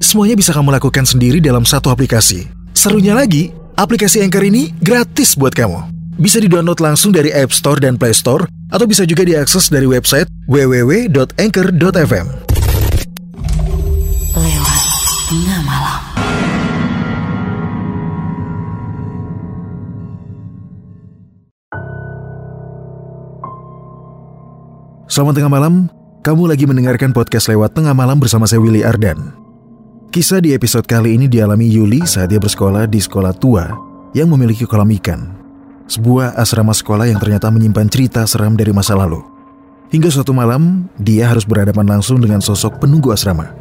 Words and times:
semuanya 0.00 0.34
bisa 0.34 0.50
kamu 0.56 0.72
lakukan 0.72 1.04
sendiri 1.04 1.38
dalam 1.38 1.68
satu 1.68 1.92
aplikasi. 1.92 2.48
Serunya 2.72 3.12
lagi, 3.12 3.52
aplikasi 3.76 4.24
Anchor 4.24 4.42
ini 4.48 4.72
gratis 4.80 5.36
buat 5.36 5.52
kamu. 5.52 5.92
Bisa 6.16 6.40
di-download 6.40 6.80
langsung 6.80 7.12
dari 7.12 7.30
App 7.30 7.52
Store 7.52 7.78
dan 7.78 8.00
Play 8.00 8.16
Store, 8.16 8.48
atau 8.72 8.88
bisa 8.88 9.04
juga 9.04 9.22
diakses 9.22 9.68
dari 9.68 9.84
website 9.84 10.26
www.anchor.fm. 10.48 12.26
Lewat 14.34 14.82
Tengah 15.28 15.60
Malam. 15.62 16.00
Selamat 25.10 25.34
tengah 25.42 25.50
malam, 25.50 25.74
kamu 26.22 26.46
lagi 26.46 26.70
mendengarkan 26.70 27.10
podcast 27.10 27.50
lewat 27.50 27.74
tengah 27.74 27.90
malam 27.90 28.22
bersama 28.22 28.46
saya 28.46 28.62
Willy 28.62 28.86
Ardan. 28.86 29.49
Kisah 30.10 30.42
di 30.42 30.50
episode 30.50 30.90
kali 30.90 31.14
ini 31.14 31.30
dialami 31.30 31.70
Yuli 31.70 32.02
saat 32.02 32.34
dia 32.34 32.42
bersekolah 32.42 32.90
di 32.90 32.98
sekolah 32.98 33.30
tua 33.30 33.70
yang 34.10 34.26
memiliki 34.26 34.66
kolam 34.66 34.90
ikan. 34.98 35.38
Sebuah 35.86 36.34
asrama 36.34 36.74
sekolah 36.74 37.06
yang 37.06 37.22
ternyata 37.22 37.46
menyimpan 37.46 37.86
cerita 37.86 38.26
seram 38.26 38.58
dari 38.58 38.74
masa 38.74 38.98
lalu. 38.98 39.22
Hingga 39.94 40.10
suatu 40.10 40.34
malam, 40.34 40.90
dia 40.98 41.30
harus 41.30 41.46
berhadapan 41.46 41.86
langsung 41.86 42.18
dengan 42.18 42.42
sosok 42.42 42.82
penunggu 42.82 43.14
asrama. 43.14 43.54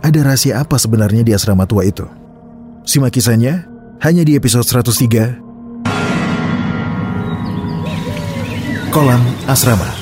Ada 0.00 0.24
rahasia 0.24 0.64
apa 0.64 0.80
sebenarnya 0.80 1.28
di 1.28 1.36
asrama 1.36 1.68
tua 1.68 1.84
itu? 1.84 2.08
Simak 2.88 3.12
kisahnya 3.12 3.68
hanya 4.00 4.24
di 4.24 4.32
episode 4.32 4.64
103 4.64 5.44
Kolam 8.88 9.20
Asrama. 9.44 10.01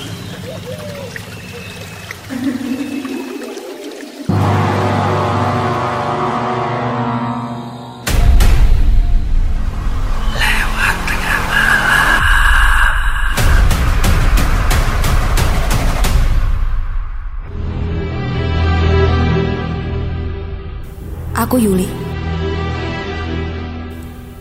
Aku 21.51 21.59
Yuli. 21.59 21.91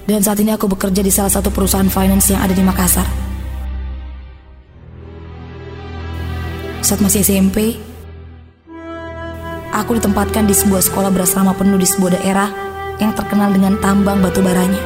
Dan 0.06 0.22
saat 0.22 0.38
ini 0.46 0.54
aku 0.54 0.70
bekerja 0.70 1.02
di 1.02 1.10
salah 1.10 1.34
satu 1.34 1.50
perusahaan 1.50 1.90
finance 1.90 2.30
yang 2.30 2.38
ada 2.38 2.54
di 2.54 2.62
Makassar. 2.62 3.10
Saat 6.86 7.02
masih 7.02 7.26
SMP, 7.26 7.82
aku 9.74 9.98
ditempatkan 9.98 10.46
di 10.46 10.54
sebuah 10.54 10.86
sekolah 10.86 11.10
berasrama 11.10 11.58
penuh 11.58 11.82
di 11.82 11.90
sebuah 11.90 12.22
daerah 12.22 12.54
yang 13.02 13.18
terkenal 13.18 13.58
dengan 13.58 13.82
tambang 13.82 14.22
batu 14.22 14.46
baranya. 14.46 14.78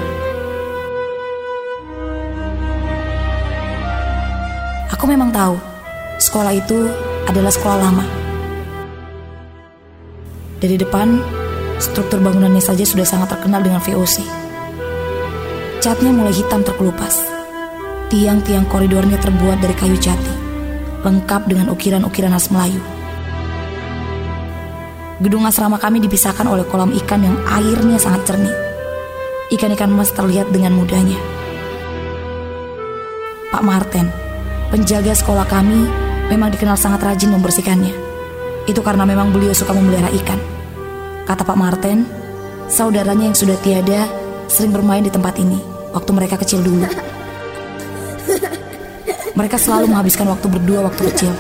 Aku 4.96 5.12
memang 5.12 5.28
tahu, 5.28 5.60
sekolah 6.24 6.56
itu 6.56 6.88
adalah 7.28 7.52
sekolah 7.52 7.84
lama. 7.84 8.08
Dari 10.64 10.80
depan, 10.80 11.43
struktur 11.82 12.22
bangunannya 12.22 12.62
saja 12.62 12.86
sudah 12.86 13.06
sangat 13.08 13.34
terkenal 13.38 13.64
dengan 13.64 13.82
VOC. 13.82 14.22
Catnya 15.84 16.16
mulai 16.16 16.32
hitam 16.32 16.64
terkelupas. 16.64 17.20
Tiang-tiang 18.08 18.70
koridornya 18.70 19.18
terbuat 19.18 19.58
dari 19.60 19.74
kayu 19.74 19.98
jati, 19.98 20.34
lengkap 21.02 21.50
dengan 21.50 21.74
ukiran-ukiran 21.74 22.32
khas 22.38 22.54
Melayu. 22.54 22.80
Gedung 25.24 25.48
asrama 25.50 25.82
kami 25.82 26.04
dipisahkan 26.04 26.46
oleh 26.46 26.68
kolam 26.70 26.94
ikan 27.04 27.26
yang 27.26 27.38
airnya 27.48 27.98
sangat 27.98 28.28
jernih. 28.28 28.54
Ikan-ikan 29.50 29.90
emas 29.90 30.14
terlihat 30.14 30.52
dengan 30.54 30.78
mudahnya. 30.78 31.18
Pak 33.54 33.64
Marten, 33.66 34.10
penjaga 34.74 35.14
sekolah 35.14 35.46
kami, 35.46 35.86
memang 36.30 36.50
dikenal 36.54 36.78
sangat 36.78 37.06
rajin 37.06 37.34
membersihkannya. 37.34 37.94
Itu 38.66 38.82
karena 38.82 39.06
memang 39.06 39.34
beliau 39.34 39.54
suka 39.54 39.74
memelihara 39.74 40.10
ikan. 40.24 40.53
Kata 41.24 41.48
Pak 41.48 41.56
Marten, 41.56 42.04
saudaranya 42.68 43.32
yang 43.32 43.38
sudah 43.38 43.56
tiada 43.64 44.12
sering 44.52 44.76
bermain 44.76 45.00
di 45.00 45.08
tempat 45.08 45.40
ini 45.40 45.56
waktu 45.96 46.12
mereka 46.12 46.36
kecil 46.36 46.60
dulu. 46.60 46.84
Mereka 49.34 49.58
selalu 49.58 49.90
menghabiskan 49.90 50.30
waktu 50.30 50.46
berdua 50.52 50.86
waktu 50.86 51.02
kecil. 51.10 51.34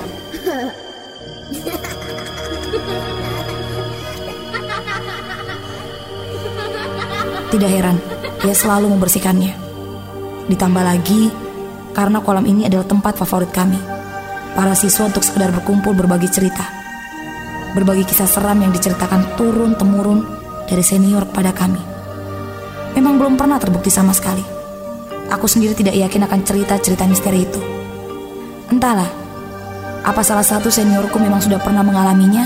Tidak 7.54 7.70
heran, 7.70 8.02
dia 8.42 8.56
selalu 8.58 8.98
membersihkannya. 8.98 9.54
Ditambah 10.50 10.82
lagi, 10.82 11.30
karena 11.94 12.18
kolam 12.26 12.50
ini 12.50 12.66
adalah 12.66 12.90
tempat 12.90 13.14
favorit 13.14 13.54
kami. 13.54 13.78
Para 14.58 14.74
siswa 14.74 15.06
untuk 15.06 15.22
sekedar 15.22 15.54
berkumpul 15.54 15.94
berbagi 15.94 16.34
cerita. 16.34 16.83
Berbagi 17.74 18.06
kisah 18.06 18.30
seram 18.30 18.62
yang 18.62 18.70
diceritakan 18.70 19.34
turun-temurun 19.34 20.22
dari 20.70 20.86
senior 20.86 21.26
kepada 21.26 21.50
kami. 21.58 21.82
Memang 22.94 23.18
belum 23.18 23.34
pernah 23.34 23.58
terbukti 23.58 23.90
sama 23.90 24.14
sekali. 24.14 24.46
Aku 25.34 25.50
sendiri 25.50 25.74
tidak 25.74 25.98
yakin 25.98 26.30
akan 26.30 26.46
cerita-cerita 26.46 27.10
misteri 27.10 27.50
itu. 27.50 27.58
Entahlah, 28.70 29.10
apa 30.06 30.22
salah 30.22 30.46
satu 30.46 30.70
seniorku 30.70 31.18
memang 31.18 31.42
sudah 31.42 31.58
pernah 31.58 31.82
mengalaminya, 31.82 32.46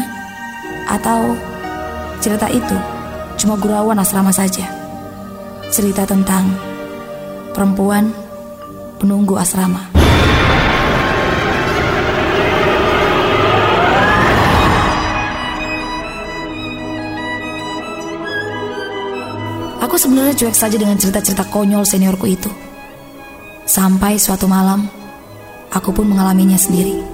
atau 0.87 1.35
cerita 2.23 2.47
itu 2.47 2.77
cuma 3.35 3.59
gurauan 3.59 3.99
asrama 3.99 4.31
saja. 4.31 4.63
Cerita 5.67 6.07
tentang 6.07 6.47
perempuan 7.51 8.15
penunggu 8.95 9.35
asrama. 9.35 9.96
Sebenarnya 20.17 20.49
cuek 20.49 20.57
saja 20.57 20.77
dengan 20.81 20.97
cerita-cerita 20.97 21.45
konyol 21.45 21.85
seniorku 21.85 22.25
itu. 22.25 22.49
Sampai 23.69 24.17
suatu 24.17 24.49
malam, 24.49 24.89
aku 25.69 25.93
pun 25.93 26.09
mengalaminya 26.09 26.57
sendiri. 26.57 27.05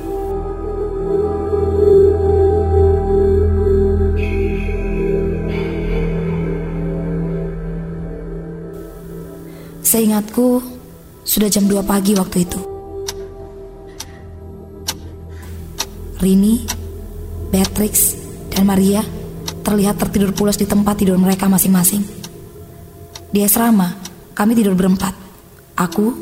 Seingatku, 9.84 10.64
sudah 11.28 11.52
jam 11.52 11.68
2 11.68 11.84
pagi 11.84 12.16
waktu 12.16 12.47
itu. 12.47 12.59
Rini, 16.24 16.64
Beatrix, 17.52 18.16
dan 18.47 18.64
Maria 18.64 19.03
terlihat 19.59 20.00
tertidur 20.00 20.32
pulas 20.32 20.55
di 20.55 20.64
tempat 20.64 21.03
tidur 21.03 21.20
mereka 21.20 21.52
masing-masing. 21.52 22.22
Di 23.34 23.41
asrama, 23.41 23.90
kami 24.38 24.53
tidur 24.53 24.78
berempat. 24.78 25.09
Aku, 25.74 26.14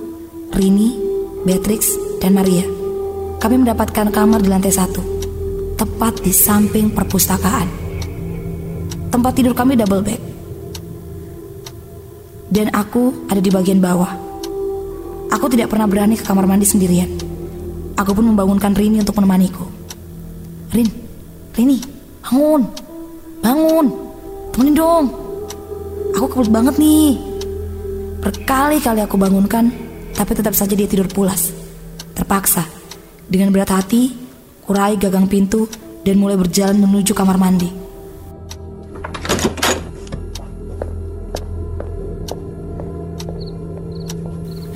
Rini, 0.55 0.95
Beatrix, 1.43 1.91
dan 2.23 2.31
Maria. 2.31 2.63
Kami 3.35 3.59
mendapatkan 3.59 4.07
kamar 4.15 4.39
di 4.39 4.47
lantai 4.47 4.71
satu, 4.71 5.03
tepat 5.75 6.23
di 6.23 6.31
samping 6.31 6.87
perpustakaan. 6.95 7.67
Tempat 9.11 9.31
tidur 9.35 9.51
kami 9.51 9.75
double 9.75 9.99
bed. 10.07 10.21
Dan 12.47 12.71
aku 12.71 13.27
ada 13.27 13.43
di 13.43 13.51
bagian 13.51 13.83
bawah. 13.83 14.15
Aku 15.35 15.51
tidak 15.51 15.67
pernah 15.67 15.91
berani 15.91 16.15
ke 16.15 16.23
kamar 16.23 16.47
mandi 16.47 16.63
sendirian. 16.63 17.11
Aku 17.99 18.15
pun 18.15 18.23
membangunkan 18.23 18.71
Rini 18.71 19.03
untuk 19.03 19.19
menemaniku. 19.19 19.67
Rin, 20.71 20.87
Rini, 21.59 21.75
bangun, 22.23 22.71
bangun, 23.43 23.87
temenin 24.55 24.79
dong. 24.79 25.20
Aku 26.15 26.27
kebelet 26.27 26.51
banget 26.51 26.75
nih. 26.77 27.15
Berkali-kali 28.21 29.01
aku 29.01 29.17
bangunkan, 29.17 29.73
tapi 30.13 30.31
tetap 30.37 30.53
saja 30.53 30.77
dia 30.77 30.85
tidur 30.85 31.09
pulas. 31.09 31.49
Terpaksa, 32.13 32.67
dengan 33.25 33.49
berat 33.49 33.73
hati, 33.73 34.13
kurai 34.61 34.99
gagang 34.99 35.25
pintu 35.25 35.65
dan 36.05 36.21
mulai 36.21 36.37
berjalan 36.37 36.77
menuju 36.77 37.15
kamar 37.17 37.39
mandi. 37.39 37.69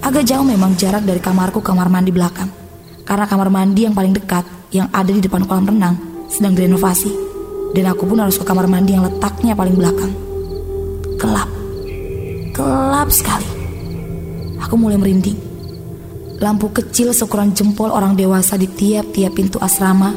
Agak 0.06 0.24
jauh 0.26 0.46
memang 0.46 0.78
jarak 0.78 1.04
dari 1.04 1.20
kamarku 1.20 1.60
ke 1.60 1.70
kamar 1.70 1.90
mandi 1.92 2.14
belakang. 2.14 2.50
Karena 3.06 3.30
kamar 3.30 3.54
mandi 3.54 3.86
yang 3.86 3.94
paling 3.94 4.16
dekat 4.16 4.46
yang 4.74 4.90
ada 4.90 5.14
di 5.14 5.22
depan 5.22 5.46
kolam 5.46 5.70
renang 5.70 6.26
sedang 6.30 6.58
direnovasi. 6.58 7.12
Dan 7.76 7.92
aku 7.92 8.08
pun 8.10 8.24
harus 8.24 8.40
ke 8.40 8.46
kamar 8.48 8.66
mandi 8.66 8.96
yang 8.96 9.04
letaknya 9.06 9.54
paling 9.54 9.76
belakang. 9.78 10.25
Gelap. 11.26 11.50
Gelap 12.54 13.10
sekali. 13.10 13.50
Aku 14.62 14.78
mulai 14.78 15.02
merinding. 15.02 15.34
Lampu 16.38 16.70
kecil 16.70 17.18
seukuran 17.18 17.50
jempol 17.58 17.90
orang 17.90 18.14
dewasa 18.14 18.62
di 18.62 18.70
tiap-tiap 18.70 19.34
pintu 19.34 19.58
asrama 19.58 20.14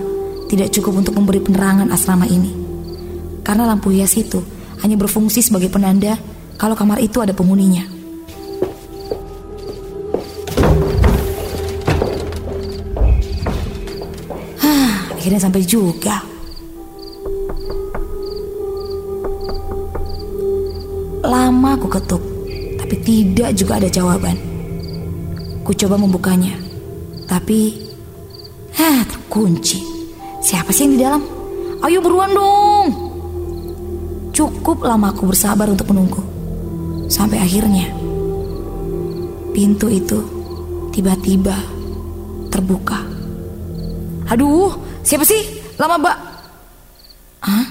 tidak 0.52 0.69
cukup 0.69 1.00
untuk 1.00 1.16
memberi 1.16 1.40
penerangan 1.40 1.88
asrama 1.88 2.28
ini. 2.28 2.52
Karena 3.40 3.64
lampu 3.64 3.88
hias 3.88 4.20
itu 4.20 4.44
hanya 4.84 5.00
berfungsi 5.00 5.40
sebagai 5.40 5.72
penanda 5.72 6.20
kalau 6.60 6.76
kamar 6.76 7.00
itu 7.00 7.25
ada 7.25 7.32
penghuninya. 7.32 7.88
akhirnya 15.16 15.40
sampai 15.40 15.64
juga. 15.64 16.38
Lama 21.28 21.76
aku 21.76 21.92
ketuk, 21.92 22.22
tapi 22.80 22.96
tidak 23.04 23.52
juga 23.52 23.76
ada 23.76 23.88
jawaban. 23.92 24.36
Ku 25.60 25.76
coba 25.76 26.00
membukanya, 26.00 26.56
tapi 27.28 27.76
hah 28.72 29.04
terkunci. 29.04 29.84
Siapa 30.40 30.72
sih 30.72 30.88
yang 30.88 30.92
di 30.96 31.00
dalam? 31.04 31.22
Ayo 31.84 32.00
buruan 32.00 32.32
dong. 32.32 32.86
Cukup 34.32 34.80
lama 34.88 35.12
aku 35.12 35.28
bersabar 35.28 35.69
untuk 35.69 35.92
menunggu. 35.92 36.25
Sampai 37.12 37.44
akhirnya 37.44 37.92
pintu 39.52 39.92
itu 39.92 40.25
tiba-tiba 40.96 41.56
terbuka. 42.48 43.04
Aduh, 44.32 44.88
Siapa 45.08 45.25
sih? 45.25 45.40
Lama 45.80 45.96
mbak. 45.96 46.16
Hah? 47.48 47.64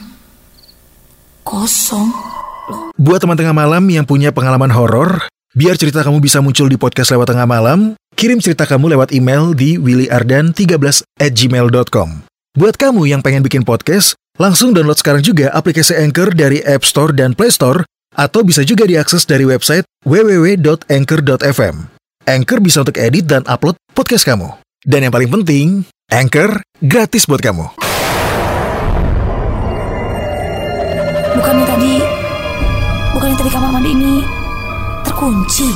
Kosong. 1.45 2.09
Buat 2.99 3.23
teman 3.23 3.37
tengah 3.39 3.55
malam 3.55 3.87
yang 3.87 4.03
punya 4.03 4.35
pengalaman 4.35 4.71
horor, 4.73 5.23
biar 5.55 5.79
cerita 5.79 6.03
kamu 6.03 6.19
bisa 6.19 6.43
muncul 6.43 6.67
di 6.67 6.75
podcast 6.75 7.15
lewat 7.15 7.31
tengah 7.31 7.47
malam, 7.47 7.95
kirim 8.19 8.43
cerita 8.43 8.67
kamu 8.67 8.97
lewat 8.97 9.15
email 9.15 9.55
di 9.55 9.79
willyardan13 9.79 11.05
at 11.21 11.31
gmail.com. 11.31 12.27
Buat 12.57 12.75
kamu 12.75 13.05
yang 13.05 13.21
pengen 13.21 13.45
bikin 13.45 13.61
podcast, 13.61 14.17
langsung 14.41 14.73
download 14.73 14.97
sekarang 14.97 15.21
juga 15.21 15.53
aplikasi 15.53 15.93
Anchor 15.93 16.33
dari 16.33 16.57
App 16.65 16.81
Store 16.81 17.13
dan 17.13 17.37
Play 17.37 17.53
Store, 17.53 17.85
atau 18.17 18.41
bisa 18.41 18.65
juga 18.65 18.89
diakses 18.89 19.29
dari 19.29 19.45
website 19.45 19.85
www.anchor.fm. 20.09 21.75
Anchor 22.27 22.59
bisa 22.59 22.81
untuk 22.81 22.97
edit 22.97 23.29
dan 23.29 23.45
upload 23.45 23.77
podcast 23.93 24.25
kamu. 24.25 24.51
Dan 24.81 25.05
yang 25.05 25.13
paling 25.13 25.29
penting, 25.29 25.67
Anchor 26.09 26.65
gratis 26.81 27.29
buat 27.29 27.39
kamu. 27.45 27.77
Bukannya 31.37 31.65
tadi, 31.69 31.91
bukannya 33.15 33.37
tadi 33.37 33.49
kamar 33.51 33.69
mandi 33.71 33.91
ini 33.93 34.13
terkunci, 35.05 35.69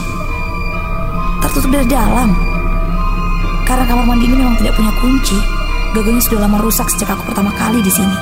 tertutup 1.43 1.71
dari 1.71 1.87
dalam. 1.87 2.35
Karena 3.63 3.85
kamar 3.87 4.05
mandi 4.07 4.27
ini 4.27 4.35
memang 4.35 4.55
tidak 4.59 4.75
punya 4.75 4.91
kunci. 4.99 5.37
Gagalnya 5.91 6.23
sudah 6.23 6.39
lama 6.47 6.57
rusak 6.63 6.87
sejak 6.87 7.11
aku 7.11 7.31
pertama 7.31 7.51
kali 7.55 7.83
di 7.83 7.91
sini. 7.91 8.17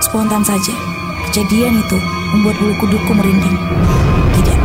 Spontan 0.00 0.40
saja, 0.40 0.72
kejadian 1.28 1.80
itu 1.80 1.96
membuat 2.32 2.56
bulu 2.56 2.74
kuduku 2.80 3.12
merinding. 3.12 3.56
Tidak, 4.36 4.58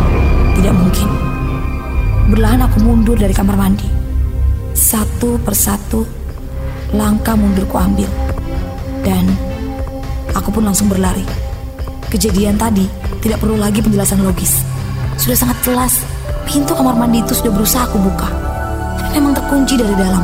tidak 0.59 0.73
mungkin. 0.73 1.07
Berlahan 2.31 2.63
aku 2.65 2.77
mundur 2.81 3.19
dari 3.19 3.35
kamar 3.35 3.59
mandi 3.59 4.05
satu 4.75 5.39
persatu 5.39 6.03
langkah 6.91 7.33
mundur 7.39 7.63
ku 7.63 7.79
ambil 7.79 8.11
dan 9.07 9.23
aku 10.35 10.51
pun 10.51 10.67
langsung 10.67 10.91
berlari. 10.91 11.44
Kejadian 12.15 12.55
tadi 12.55 12.87
tidak 13.19 13.43
perlu 13.43 13.59
lagi 13.59 13.83
penjelasan 13.83 14.23
logis. 14.23 14.63
Sudah 15.19 15.35
sangat 15.35 15.59
jelas 15.67 15.99
pintu 16.47 16.71
kamar 16.71 16.95
mandi 16.95 17.19
itu 17.19 17.35
sudah 17.35 17.51
berusaha 17.51 17.83
aku 17.83 17.99
buka. 17.99 18.31
Tapi 18.95 19.19
memang 19.19 19.35
terkunci 19.35 19.75
dari 19.75 19.91
dalam. 19.99 20.23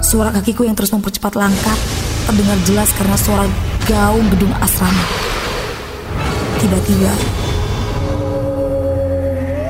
Suara 0.00 0.32
kakiku 0.32 0.64
yang 0.64 0.72
terus 0.72 0.88
mempercepat 0.96 1.36
langkah 1.36 1.76
terdengar 2.24 2.56
jelas 2.64 2.88
karena 2.96 3.12
suara 3.20 3.44
gaung 3.84 4.24
gedung 4.32 4.48
asrama. 4.56 5.04
Tiba-tiba 6.64 7.12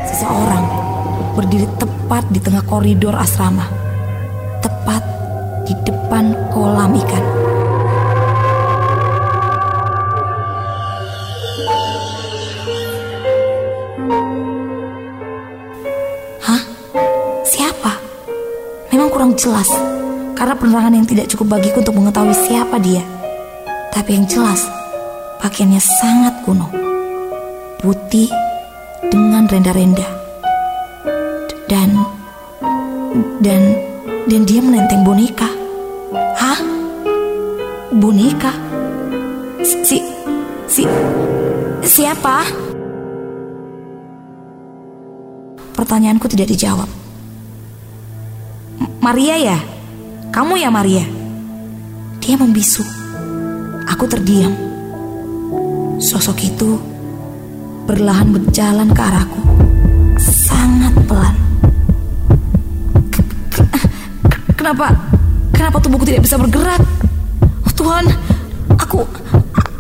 seseorang 0.06 0.64
berdiri 1.34 1.67
tepat 1.75 2.22
di 2.31 2.38
tengah 2.38 2.62
koridor 2.70 3.19
asrama, 3.19 3.67
tepat 4.62 5.02
di 5.67 5.75
depan 5.82 6.38
kolam 6.55 6.94
ikan. 7.02 7.56
Jelas 19.36 19.68
karena 20.32 20.56
penerangan 20.56 20.96
yang 20.96 21.04
tidak 21.04 21.28
cukup 21.28 21.60
bagiku 21.60 21.84
untuk 21.84 21.96
mengetahui 21.96 22.32
siapa 22.32 22.80
dia. 22.80 23.04
Tapi 23.92 24.16
yang 24.16 24.24
jelas, 24.24 24.64
pakaiannya 25.44 25.80
sangat 25.80 26.34
kuno. 26.44 26.72
Putih 27.76 28.32
dengan 29.12 29.44
renda-renda 29.44 30.08
dan 31.68 31.92
dan 33.44 33.62
dan 34.24 34.40
dia 34.48 34.60
menenteng 34.64 35.04
boneka. 35.04 35.50
Hah? 36.40 36.58
Boneka? 37.92 38.52
Si 39.62 40.00
si 40.66 40.82
siapa? 41.84 42.44
Pertanyaanku 45.76 46.26
tidak 46.32 46.50
dijawab. 46.56 47.06
Maria 49.06 49.38
ya? 49.38 49.58
Kamu 50.35 50.58
ya 50.58 50.67
Maria? 50.67 51.06
Dia 52.19 52.35
membisu. 52.35 52.82
Aku 53.87 54.03
terdiam. 54.11 54.50
Sosok 56.03 56.34
itu 56.43 56.75
perlahan 57.86 58.34
berjalan 58.34 58.91
ke 58.91 58.98
arahku. 58.98 59.39
Sangat 60.19 60.91
pelan. 61.06 61.39
Kenapa? 64.58 64.91
Kenapa 65.55 65.79
tubuhku 65.79 66.03
tidak 66.03 66.27
bisa 66.27 66.34
bergerak? 66.34 66.82
Oh 67.63 67.72
Tuhan, 67.79 68.10
aku 68.75 69.06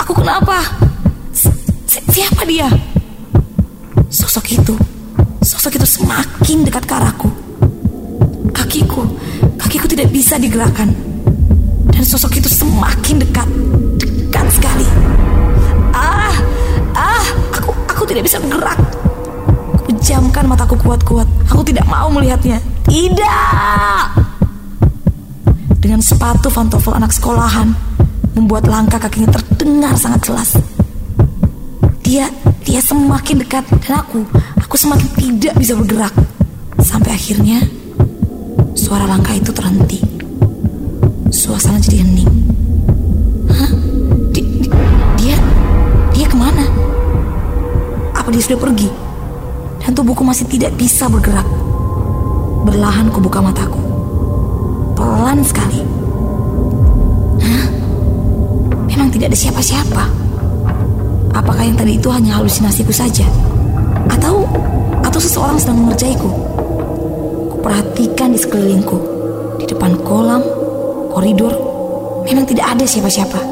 aku 0.06 0.22
kenapa? 0.22 0.62
Si, 1.34 1.50
siapa 2.14 2.46
dia? 2.46 2.70
Sosok 4.06 4.54
itu, 4.54 4.78
sosok 5.42 5.82
itu 5.82 5.86
semakin 5.98 6.62
dekat 6.62 6.86
ke 6.86 6.94
arahku. 6.94 7.45
Kakiku, 8.76 9.08
kakiku 9.56 9.88
tidak 9.88 10.12
bisa 10.12 10.36
digerakkan. 10.36 10.92
Dan 11.88 12.04
sosok 12.04 12.36
itu 12.36 12.44
semakin 12.44 13.24
dekat, 13.24 13.48
dekat 13.96 14.44
sekali. 14.52 14.84
Ah, 15.96 16.36
ah, 16.92 17.24
aku 17.56 17.72
aku 17.88 18.04
tidak 18.04 18.28
bisa 18.28 18.36
bergerak. 18.36 18.76
Pejamkan 19.88 20.44
mataku 20.44 20.76
kuat-kuat. 20.76 21.24
Aku 21.48 21.64
tidak 21.64 21.88
mau 21.88 22.12
melihatnya. 22.12 22.60
Tidak! 22.84 24.28
dengan 25.80 26.04
sepatu 26.04 26.52
pantofel 26.52 27.00
anak 27.00 27.16
sekolahan 27.16 27.72
membuat 28.36 28.68
langkah 28.68 29.00
kakinya 29.00 29.40
terdengar 29.40 29.96
sangat 29.96 30.20
jelas. 30.28 30.50
Dia 32.04 32.28
dia 32.60 32.84
semakin 32.84 33.40
dekat 33.40 33.64
dan 33.88 34.04
aku 34.04 34.20
aku 34.60 34.76
semakin 34.76 35.08
tidak 35.16 35.56
bisa 35.56 35.72
bergerak 35.72 36.12
sampai 36.84 37.16
akhirnya 37.16 37.64
suara 38.76 39.08
langkah 39.08 39.32
itu 39.32 39.50
terhenti. 39.50 39.98
Suasana 41.32 41.80
jadi 41.80 42.04
hening. 42.04 42.30
Hah? 43.50 43.72
Di, 44.30 44.40
di, 44.44 44.68
dia 45.18 45.36
dia 46.12 46.26
ke 46.28 46.36
mana? 46.36 46.62
Apa 48.14 48.28
dia 48.30 48.44
sudah 48.44 48.60
pergi? 48.60 48.92
Dan 49.82 49.96
tubuhku 49.96 50.22
masih 50.22 50.44
tidak 50.46 50.76
bisa 50.76 51.08
bergerak. 51.08 51.48
Berlahan 52.68 53.08
kubuka 53.10 53.40
mataku 53.40 53.80
pelan 54.96 55.40
sekali. 55.40 55.80
Hah? 57.40 57.66
Memang 58.88 59.08
tidak 59.12 59.32
ada 59.32 59.38
siapa-siapa. 59.38 60.04
Apakah 61.36 61.62
yang 61.68 61.76
tadi 61.76 62.00
itu 62.00 62.08
hanya 62.08 62.40
halusinasiku 62.40 62.92
saja? 62.92 63.28
Atau 64.08 64.48
atau 65.04 65.20
seseorang 65.20 65.60
sedang 65.60 65.84
mengerjaiku? 65.84 66.55
Kuperhatikan 67.66 68.30
di 68.30 68.38
sekelilingku. 68.38 68.94
Di 69.58 69.66
depan 69.66 69.98
kolam, 70.06 70.38
koridor, 71.10 71.50
memang 72.22 72.46
tidak 72.46 72.62
ada 72.62 72.86
siapa-siapa. 72.86 73.42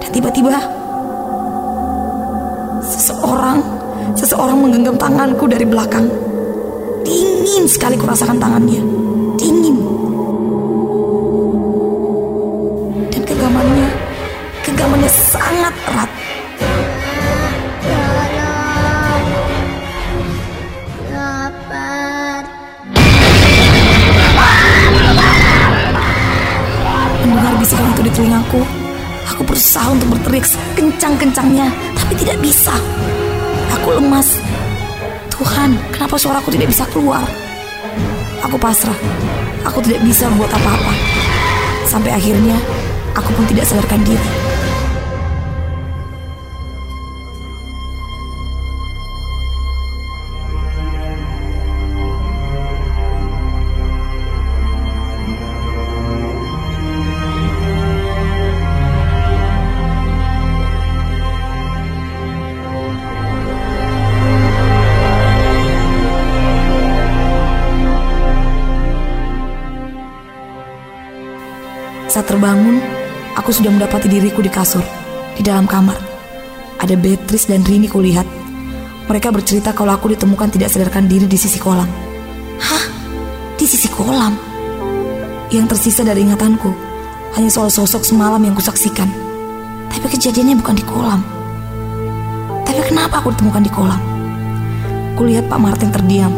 Dan 0.00 0.08
tiba-tiba 0.08 0.56
seseorang 2.80 3.60
seseorang 4.16 4.56
menggenggam 4.56 4.96
tanganku 4.96 5.44
dari 5.44 5.68
belakang. 5.68 6.08
Dingin 7.04 7.68
sekali 7.68 8.00
kurasakan 8.00 8.40
tangannya. 8.40 8.80
Dingin. 9.36 9.76
Dan 13.12 13.20
genggamannya, 13.20 13.88
genggamannya 14.64 15.10
sangat 15.12 15.74
erat. 15.92 16.21
Telingaku, 28.52 28.60
aku 29.32 29.42
berusaha 29.48 29.88
untuk 29.88 30.08
berteriak 30.12 30.44
sekencang-kencangnya, 30.44 31.68
tapi 31.96 32.12
tidak 32.20 32.36
bisa. 32.44 32.74
Aku 33.80 33.96
lemas. 33.96 34.28
Tuhan, 35.32 35.74
kenapa 35.90 36.20
suaraku 36.20 36.52
tidak 36.52 36.68
bisa 36.70 36.84
keluar? 36.92 37.24
Aku 38.44 38.60
pasrah. 38.60 38.94
Aku 39.64 39.80
tidak 39.80 40.04
bisa 40.04 40.28
membuat 40.28 40.52
apa-apa. 40.54 40.92
Sampai 41.88 42.12
akhirnya, 42.12 42.58
aku 43.16 43.30
pun 43.34 43.44
tidak 43.48 43.64
sadarkan 43.66 44.04
diri. 44.04 44.41
Saat 72.12 72.28
terbangun, 72.28 72.76
aku 73.40 73.56
sudah 73.56 73.72
mendapati 73.72 74.04
diriku 74.04 74.44
di 74.44 74.52
kasur, 74.52 74.84
di 75.32 75.40
dalam 75.40 75.64
kamar. 75.64 75.96
Ada 76.76 76.92
Beatrice 76.92 77.48
dan 77.48 77.64
Rini 77.64 77.88
kulihat. 77.88 78.28
Mereka 79.08 79.32
bercerita 79.32 79.72
kalau 79.72 79.96
aku 79.96 80.12
ditemukan 80.12 80.52
tidak 80.52 80.68
sadarkan 80.68 81.08
diri 81.08 81.24
di 81.24 81.40
sisi 81.40 81.56
kolam. 81.56 81.88
Hah? 82.60 82.84
Di 83.56 83.64
sisi 83.64 83.88
kolam? 83.88 84.36
Yang 85.48 85.72
tersisa 85.72 86.04
dari 86.04 86.20
ingatanku 86.28 86.68
hanya 87.32 87.48
soal 87.48 87.72
sosok 87.72 88.04
semalam 88.04 88.44
yang 88.44 88.52
kusaksikan. 88.52 89.08
Tapi 89.88 90.04
kejadiannya 90.12 90.60
bukan 90.60 90.76
di 90.76 90.84
kolam. 90.84 91.24
Tapi 92.68 92.92
kenapa 92.92 93.24
aku 93.24 93.32
ditemukan 93.32 93.64
di 93.64 93.72
kolam? 93.72 94.00
Kulihat 95.16 95.48
Pak 95.48 95.60
Martin 95.64 95.88
terdiam, 95.88 96.32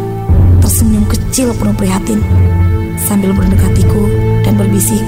tersenyum 0.63 1.03
kecil 1.11 1.51
penuh 1.59 1.75
prihatin, 1.75 2.23
sambil 2.95 3.35
mendekatiku 3.35 4.07
dan 4.47 4.55
berbisik. 4.55 5.03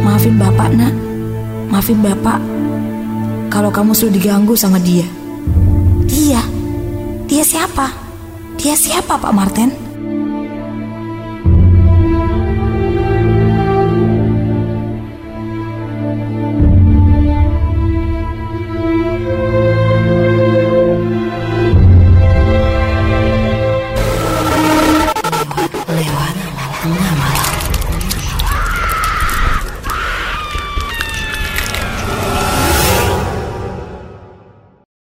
Maafin 0.00 0.36
bapak 0.36 0.68
nak 0.76 0.94
Maafin 1.72 1.98
bapak 2.04 2.40
Kalau 3.48 3.72
kamu 3.72 3.92
sudah 3.96 4.12
diganggu 4.14 4.54
sama 4.54 4.76
dia 4.76 5.06
Dia? 6.06 6.42
Dia 7.30 7.42
siapa? 7.46 7.88
Dia 8.60 8.76
siapa 8.76 9.16
Pak 9.16 9.32
Martin? 9.32 9.89